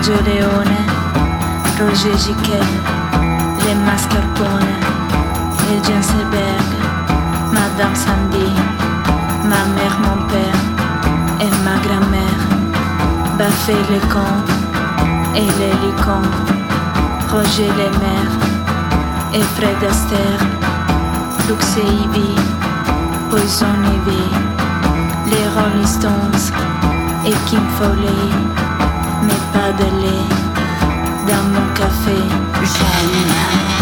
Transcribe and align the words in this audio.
Sergio 0.00 0.22
Leone, 0.22 0.76
Roger 1.80 2.16
Giquel, 2.18 2.68
les 3.64 3.74
mascarpone, 3.74 4.72
les 5.66 5.82
Jenselberg, 5.82 6.70
Madame 7.52 7.96
Sandy, 7.96 8.52
ma 9.42 9.64
mère, 9.74 9.98
mon 10.00 10.22
père 10.28 10.60
et 11.40 11.50
ma 11.64 11.78
grand-mère, 11.82 12.42
Baffé 13.38 13.74
le 13.90 13.98
con 14.12 14.34
et 15.34 15.48
les 15.58 15.74
licons, 15.82 16.30
Roger 17.32 17.68
les 17.76 17.90
mères 17.98 18.38
et 19.34 19.42
Fred 19.56 19.82
Astaire, 19.90 20.46
Lux 21.48 21.76
et 21.76 21.80
Ivy, 21.80 22.36
Poison 23.30 23.66
Ivy, 23.96 24.22
les 25.26 25.48
Rolling 25.56 25.86
Stones 25.86 26.52
et 27.26 27.34
Kim 27.48 27.62
Foley, 27.78 28.67
de 29.72 29.84
lait 30.00 30.28
dans 31.26 31.44
mon 31.52 31.74
café. 31.74 32.16
J'aime. 32.62 33.77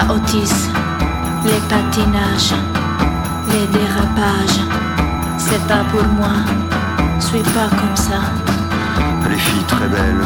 Carla 0.00 0.14
Otis, 0.14 0.68
les 1.44 1.60
patinages, 1.68 2.54
les 3.52 3.66
dérapages, 3.66 4.60
c'est 5.38 5.62
pas 5.66 5.84
pour 5.90 6.04
moi, 6.14 6.32
suis 7.18 7.42
pas 7.42 7.68
comme 7.68 7.96
ça. 7.96 8.20
Les 9.28 9.36
filles 9.36 9.64
très 9.64 9.88
belles 9.88 10.24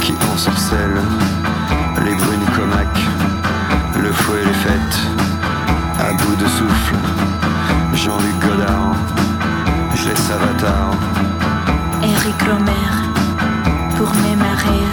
qui 0.00 0.14
ensorcellent, 0.32 1.00
les 2.04 2.14
brunes 2.14 2.50
comaques, 2.54 3.04
le 4.02 4.12
fouet 4.12 4.44
les 4.44 4.52
fêtes, 4.52 4.98
à 5.98 6.12
bout 6.12 6.36
de 6.36 6.46
souffle, 6.46 6.96
Jean-Luc 7.94 8.38
Godard, 8.40 8.94
je 9.94 10.08
laisse 10.08 10.30
Avatar, 10.30 10.90
Eric 12.02 12.42
Romer, 12.42 12.92
pour 13.96 14.10
mes 14.22 14.36
marées, 14.36 14.86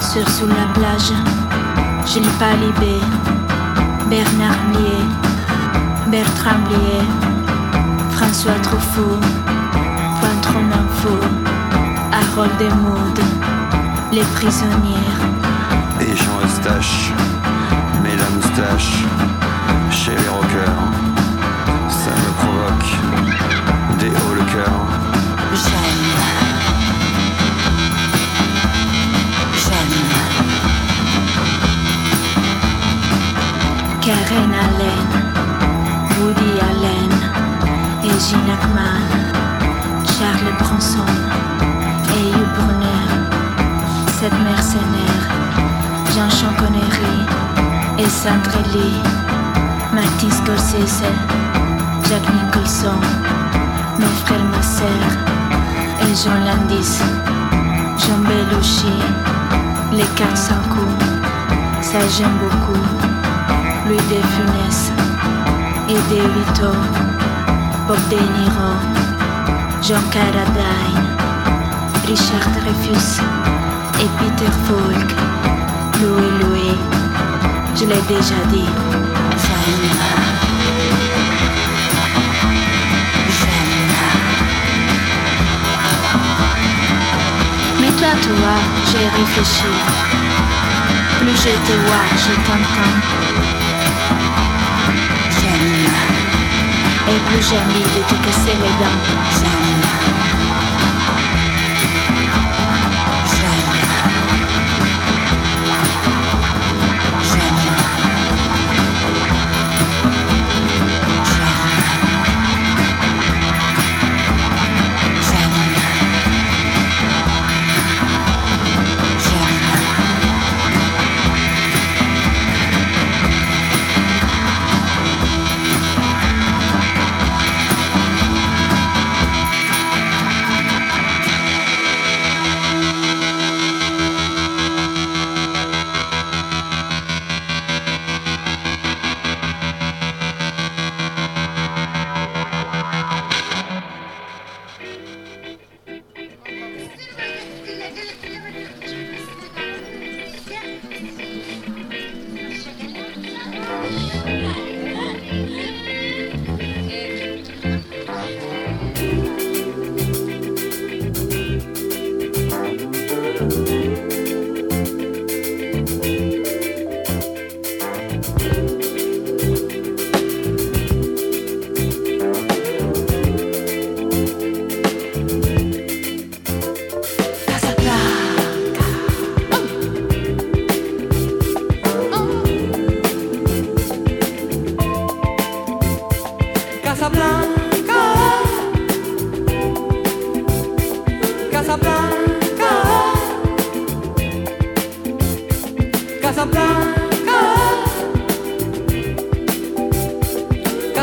sur 0.00 0.28
sous 0.28 0.46
la 0.46 0.72
plage, 0.74 1.47
Gilles 2.10 2.32
Palibé, 2.38 2.98
Bernard 4.08 4.56
Blier, 4.72 5.04
Bertrand 6.10 6.60
Blier, 6.64 7.04
François 8.12 8.58
Truffaut, 8.62 9.20
Pointron 10.18 10.70
Info, 10.72 11.14
Harold 12.10 12.56
Desmaudes, 12.58 13.20
Les 14.10 14.24
Prisonnières, 14.36 15.20
et 16.00 16.16
Jean 16.16 16.40
Eustache, 16.46 17.12
la 18.16 18.30
moustache, 18.30 19.04
chez 19.90 20.12
les 20.12 20.28
rockers, 20.28 21.07
Karen 34.08 34.54
Allen, 34.54 35.08
Woody 36.16 36.52
Allen 36.70 37.12
et 38.02 38.18
Gene 38.18 38.50
Hackman, 38.50 39.04
Charles 40.16 40.54
Bronson 40.58 41.12
et 42.16 42.32
Brunner, 42.54 43.08
cette 44.18 44.32
mercenaire, 44.32 45.28
Jean-Jean 46.14 46.54
Connery 46.56 47.18
et 47.98 48.08
Sandra 48.08 48.62
Lee, 48.72 48.96
Martin 49.92 50.30
Scorsese, 50.30 51.04
Jack 52.08 52.22
Nicholson, 52.32 52.98
mes 53.98 54.06
frères, 54.24 54.48
ma 54.50 54.62
sœur 54.62 55.04
et 56.00 56.14
Jean 56.14 56.38
Landis, 56.46 56.98
Jean 57.98 58.20
Belushi, 58.20 59.02
les 59.92 60.08
400 60.16 60.54
coups, 60.70 61.04
ça 61.82 61.98
j'aime 62.16 62.38
beaucoup. 62.40 62.67
Louis 63.88 63.96
de 63.96 64.20
Funès 64.34 64.92
et 65.88 65.94
De 65.94 66.20
Vito, 66.20 66.72
Bob 67.86 67.96
De 68.10 68.16
Niro, 68.16 68.72
Jean 69.80 70.02
Carradine, 70.10 71.06
Richard 72.06 72.50
Dreyfus 72.52 73.22
et 73.98 74.08
Peter 74.18 74.52
Falk, 74.66 75.10
Louis 76.02 76.32
Louis, 76.42 76.78
je 77.76 77.86
l'ai 77.86 78.02
déjà 78.14 78.38
dit. 78.50 78.68
J'aime. 79.38 79.88
Mais 87.80 87.92
toi, 87.92 88.12
tu 88.20 88.28
vois, 88.28 88.60
j'ai 88.90 89.08
réfléchi. 89.18 89.72
Plus 91.20 91.36
je 91.36 91.54
te 91.66 91.74
vois, 91.86 92.06
je 92.16 92.34
t'entends. 92.46 93.67
Plus 97.26 97.52
envie 97.52 97.82
de 97.82 98.02
te 98.08 98.14
casser 98.24 98.56
les 98.62 98.74
dents. 98.80 99.00
J'aime. 99.40 99.67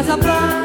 casa 0.05 0.17
pra 0.19 0.64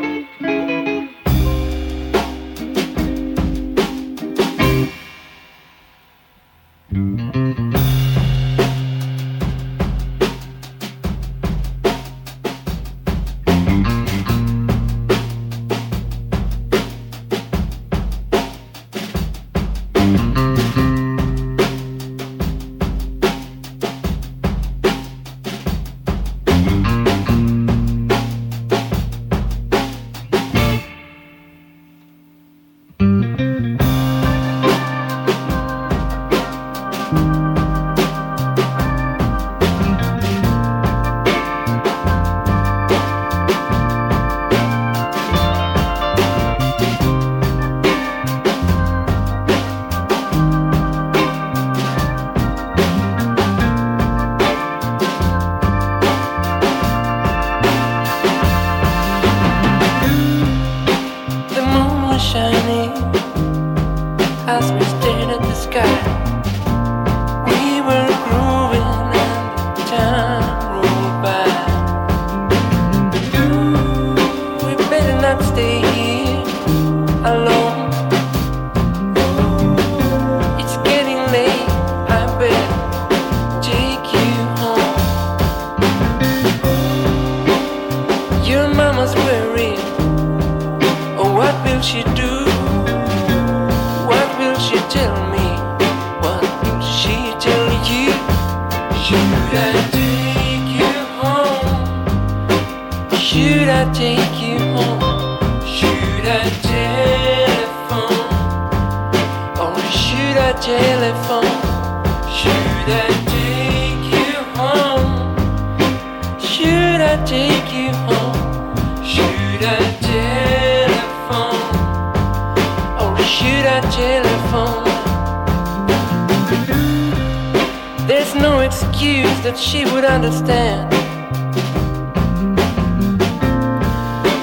that 129.51 129.59
she 129.59 129.83
would 129.83 130.05
understand. 130.05 130.89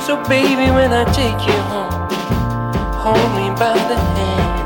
So, 0.05 0.23
baby, 0.29 0.71
when 0.71 0.93
I 0.93 1.05
take 1.13 1.47
you 1.49 1.59
home, 1.73 2.11
hold 2.93 3.31
me 3.39 3.49
by 3.57 3.73
the 3.89 3.97
hand. 4.17 4.59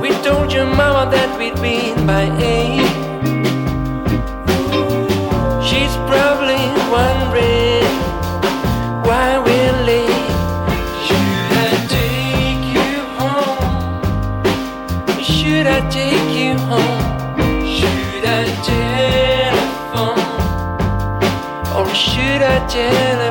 We 0.00 0.10
told 0.22 0.52
your 0.52 0.66
mama 0.66 1.10
that 1.10 1.38
we'd 1.38 1.54
been 1.54 2.06
by 2.06 2.24
谢。 22.72 23.21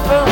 Oh. 0.00 0.27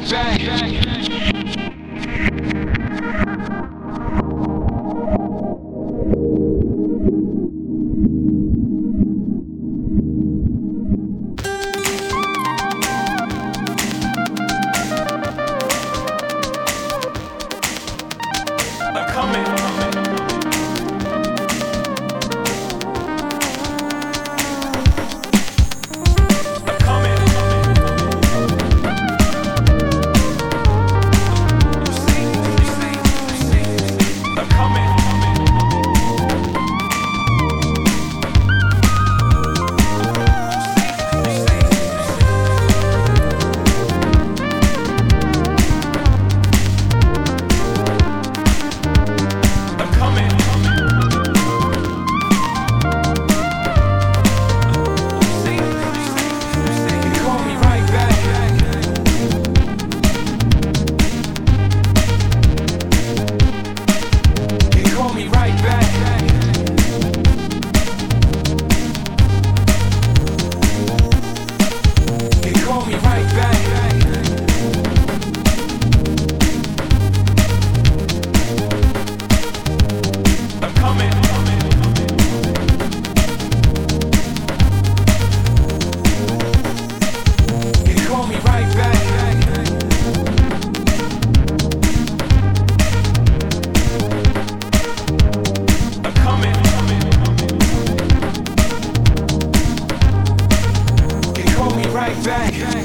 Right 0.00 0.10
back. 0.10 0.85
Back. 102.52 102.75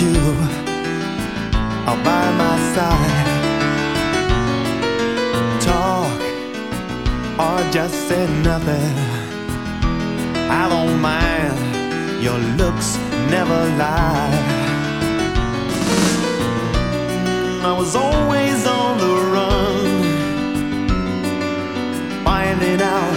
you 0.00 0.14
all 1.88 1.96
by 2.04 2.24
my 2.42 2.56
side. 2.74 3.26
Talk 5.60 6.20
or 7.44 7.58
just 7.72 7.94
say 8.08 8.24
nothing. 8.42 8.94
I 10.50 10.68
don't 10.68 11.00
mind, 11.00 12.22
your 12.22 12.38
looks 12.60 12.96
never 13.34 13.60
lie. 13.76 14.30
I 17.64 17.72
was 17.76 17.96
always 17.96 18.66
on 18.66 18.98
the 18.98 19.14
run, 19.34 19.86
finding 22.24 22.80
out 22.80 23.14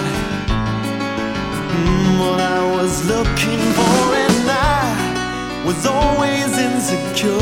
mm, 1.75 2.19
what 2.21 2.39
I 2.39 2.75
was 2.75 3.05
looking 3.05 3.59
for 3.77 4.20
was 5.73 5.85
always 5.85 6.57
insecure. 6.57 7.37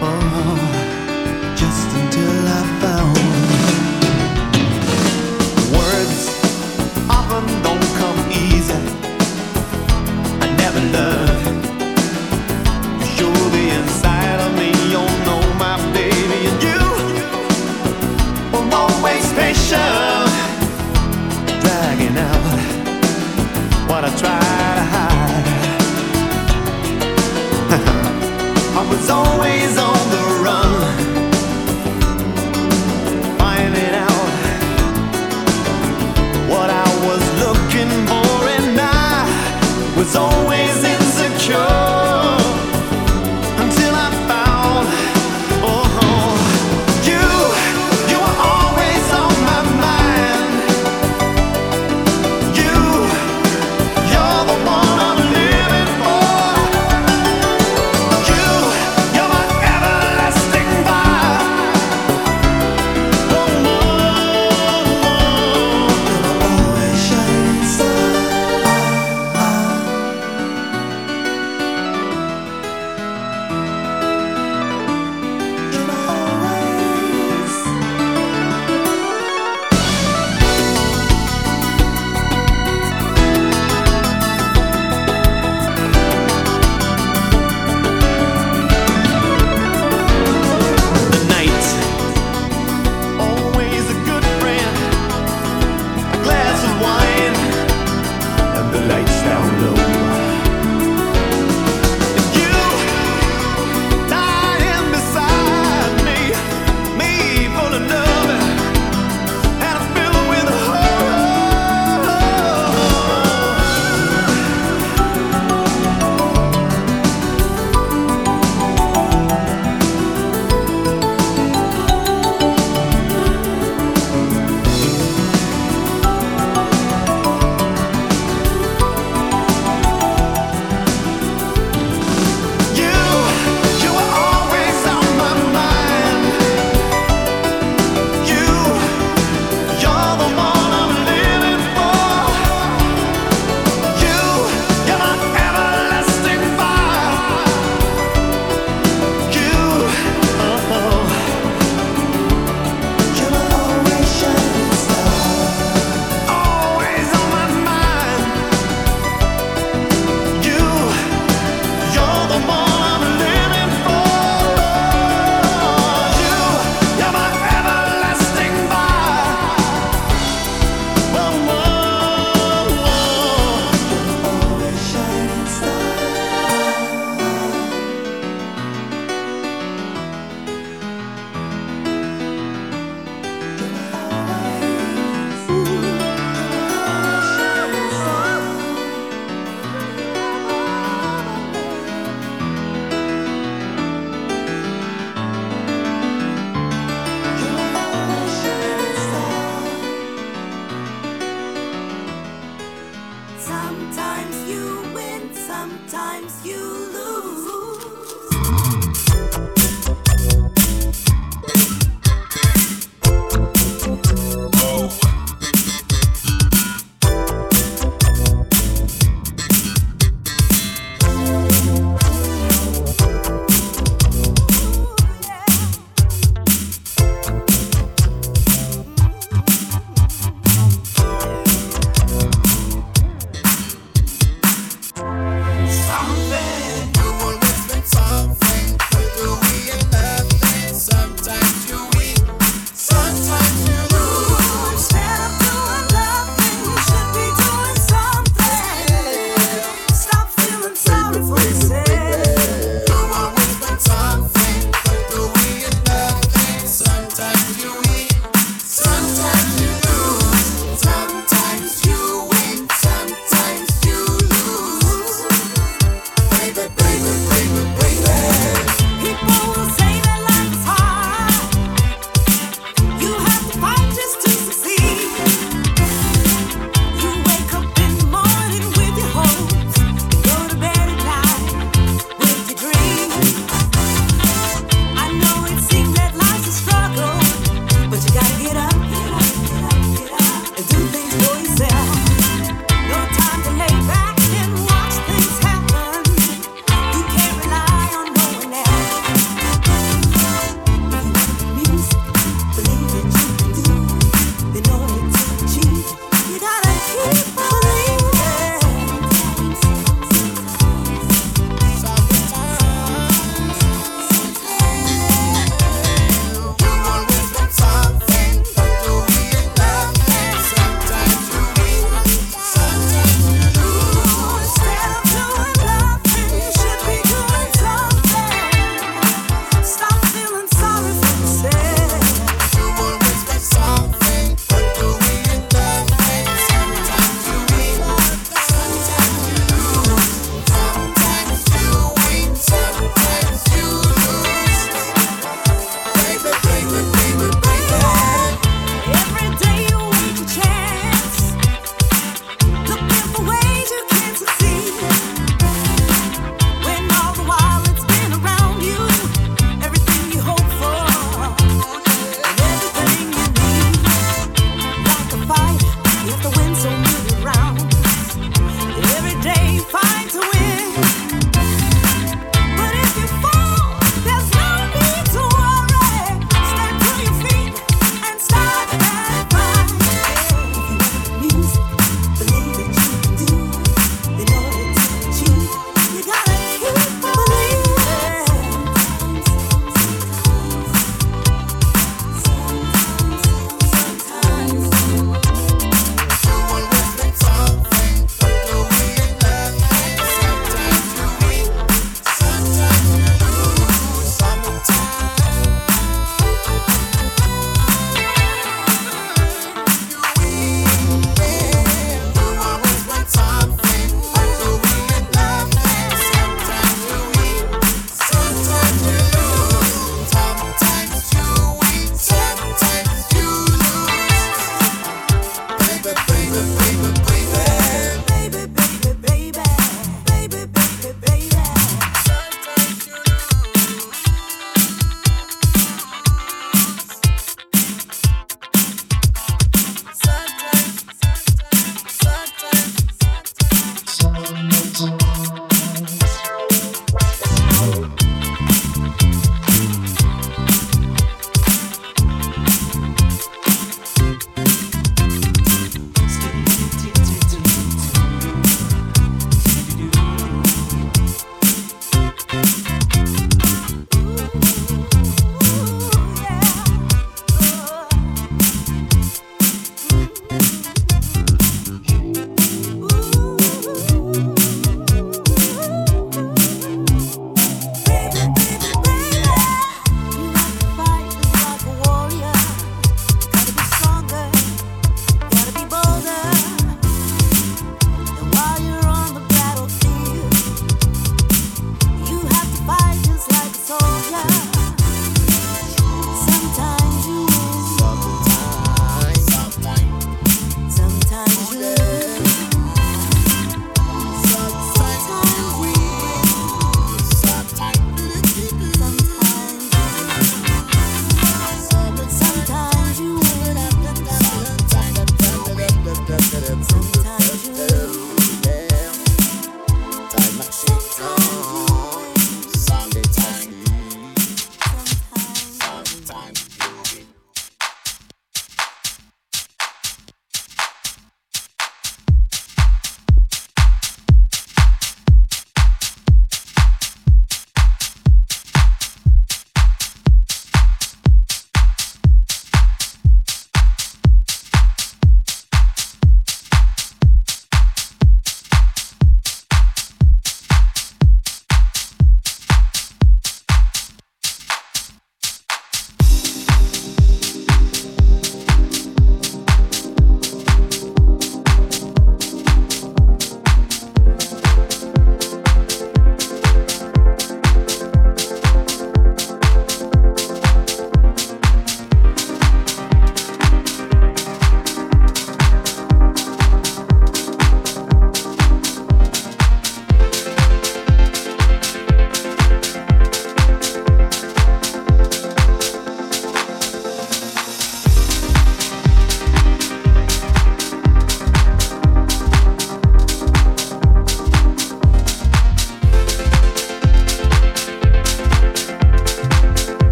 Oh, 0.00 0.56
just 1.54 1.88
until 2.00 2.36
I 2.48 2.62
found 2.82 3.16
words 5.76 6.20
often 7.10 7.44
don't 7.62 7.88
come 8.00 8.20
easy. 8.30 8.80
I 10.40 10.46
never 10.56 10.80
learned. 10.96 11.25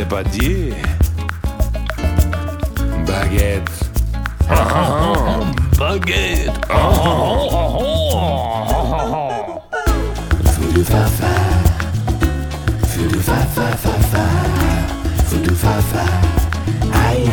Gérald 0.00 0.24
Depardieu. 0.24 0.74
Baguette. 3.06 3.70
Ah, 4.48 4.66
ah, 4.74 5.12
ah, 5.12 5.40
baguette. 5.78 6.50
Voodoo 10.56 10.84
fafa. 10.84 11.32
Voodoo 12.96 13.20
fafa 13.20 13.66
fafa. 13.84 14.24
Voodoo 15.28 15.54
fafa. 15.54 16.04
Aïe. 17.04 17.32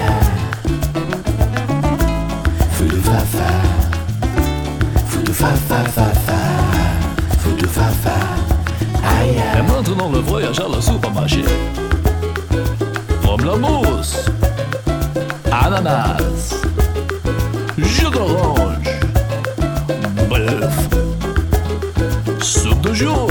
Voodoo 2.78 3.01
fafa. 3.01 3.49
Voodoo 5.09 5.34
fafa 5.34 5.84
fafa. 5.95 6.39
Voodoo 7.43 7.70
fafa. 7.70 8.15
Aïe. 9.20 9.41
Et 9.57 9.61
maintenant 9.61 10.09
le 10.11 10.20
voyage 10.20 10.59
à 10.59 10.68
la 10.68 10.82
supermarché. 10.82 11.43
Pamplemousse. 13.28 14.24
Ananas. 15.52 16.64
Jus 17.78 18.10
d'orange. 18.10 18.90
Bœuf. 20.30 20.90
Soupe 22.40 22.80
de 22.80 22.94
jour. 22.94 23.30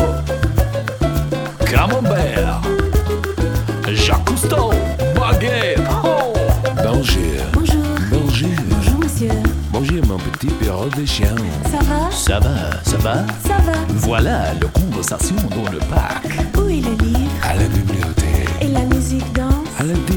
Camembert. 1.65 2.61
Jacques 3.89 4.23
Cousteau. 4.27 4.71
Baguette. 5.19 5.81
Oh. 6.05 6.35
Bonjour. 6.85 7.23
Bonjour. 7.55 7.83
Bonjour. 8.11 8.49
Bonjour, 8.69 8.99
monsieur. 8.99 9.31
Bonjour 9.73 10.07
mon 10.07 10.19
petit 10.19 10.49
perro 10.49 10.91
de 10.91 11.07
chien. 11.07 11.35
Ça 11.65 11.79
va? 11.79 12.11
Ça 12.11 12.39
va, 12.39 12.83
ça 12.85 12.99
va? 12.99 13.15
Ça 13.43 13.57
va. 13.65 13.73
Voilà 13.95 14.53
le 14.61 14.67
conversation 14.69 15.37
dans 15.37 15.73
le 15.73 15.79
parc. 15.79 16.46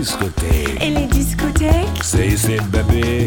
Discothèque. 0.09 0.83
Et 0.83 0.89
les 0.89 1.05
discothèques 1.07 1.87
C'est 2.01 2.27
ici, 2.27 2.57
bébé. 2.71 3.18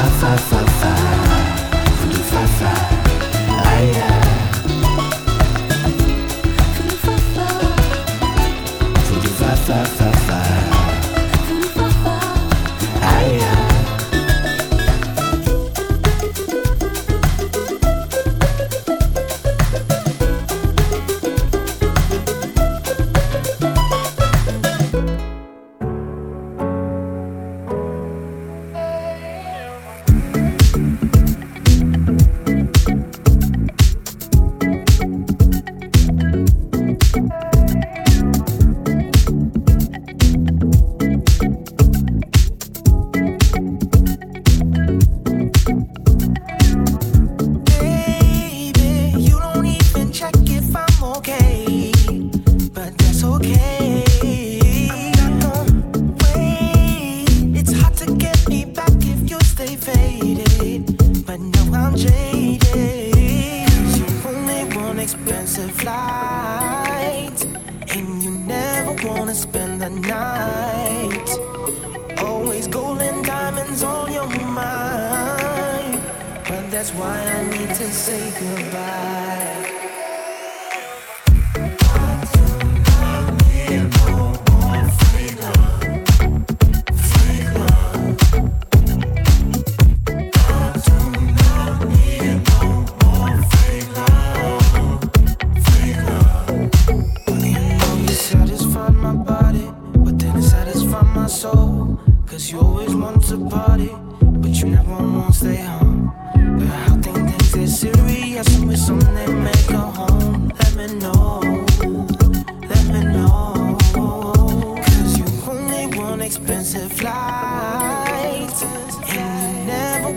fa 0.00 0.08
fa 0.08 0.36
fa 0.36 0.64
fa. 0.80 0.89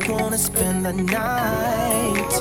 wanna 0.09 0.37
spend 0.37 0.85
the 0.85 0.93
night. 0.93 2.33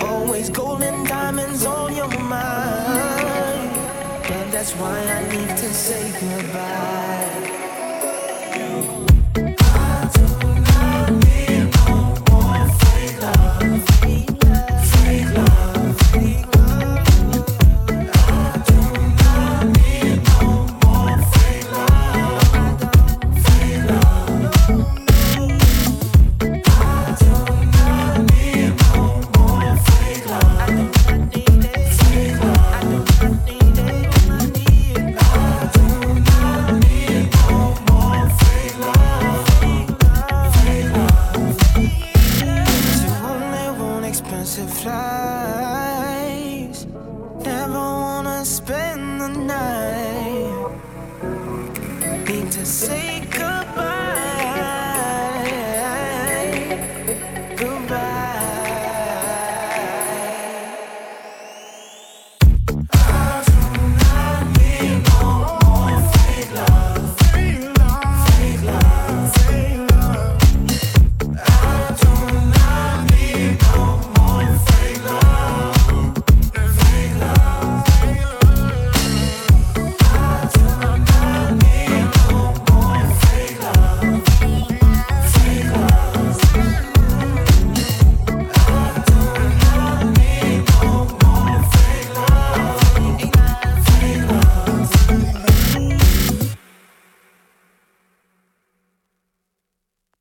Always 0.00 0.50
gold 0.50 0.82
and 0.82 1.06
diamonds 1.06 1.66
on 1.66 1.94
your 1.94 2.08
mind. 2.08 3.70
But 4.28 4.50
that's 4.50 4.72
why 4.72 4.98
I 4.98 5.20
need 5.28 5.56
to 5.56 5.74
say 5.74 6.02
goodbye. 6.20 7.29